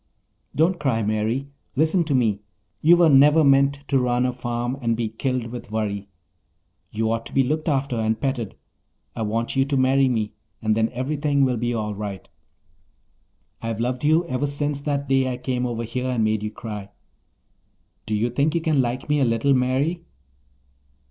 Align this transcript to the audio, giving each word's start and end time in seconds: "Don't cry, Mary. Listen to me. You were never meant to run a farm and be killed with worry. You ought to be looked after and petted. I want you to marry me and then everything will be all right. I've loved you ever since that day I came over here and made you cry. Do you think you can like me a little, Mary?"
"Don't 0.55 0.79
cry, 0.79 1.03
Mary. 1.03 1.47
Listen 1.75 2.03
to 2.05 2.15
me. 2.15 2.41
You 2.81 2.97
were 2.97 3.07
never 3.07 3.43
meant 3.43 3.87
to 3.89 3.99
run 3.99 4.25
a 4.25 4.33
farm 4.33 4.75
and 4.81 4.97
be 4.97 5.09
killed 5.09 5.45
with 5.51 5.69
worry. 5.71 6.09
You 6.89 7.11
ought 7.11 7.23
to 7.27 7.33
be 7.33 7.43
looked 7.43 7.69
after 7.69 7.97
and 7.97 8.19
petted. 8.19 8.55
I 9.15 9.21
want 9.21 9.55
you 9.55 9.63
to 9.65 9.77
marry 9.77 10.07
me 10.09 10.33
and 10.59 10.75
then 10.75 10.89
everything 10.91 11.45
will 11.45 11.57
be 11.57 11.71
all 11.75 11.93
right. 11.93 12.27
I've 13.61 13.79
loved 13.79 14.03
you 14.03 14.25
ever 14.25 14.47
since 14.47 14.81
that 14.81 15.07
day 15.07 15.31
I 15.31 15.37
came 15.37 15.67
over 15.67 15.83
here 15.83 16.07
and 16.07 16.23
made 16.23 16.41
you 16.41 16.49
cry. 16.49 16.89
Do 18.07 18.15
you 18.15 18.31
think 18.31 18.55
you 18.55 18.61
can 18.61 18.81
like 18.81 19.07
me 19.07 19.19
a 19.19 19.23
little, 19.23 19.53
Mary?" 19.53 20.03